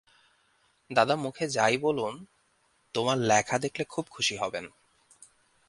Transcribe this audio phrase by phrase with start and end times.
[0.91, 2.13] দাদা মুখে যাই বলুন,
[2.95, 4.65] তোমার লেখা দেখলে খুব খুশি হবেন।